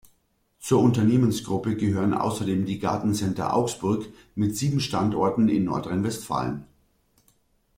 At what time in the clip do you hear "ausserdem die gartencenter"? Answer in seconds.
2.15-3.53